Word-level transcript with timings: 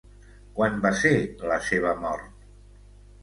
Quan 0.59 0.79
va 0.85 0.91
ser 1.01 1.11
la 1.51 1.59
seva 1.67 1.91
mort? 2.05 2.47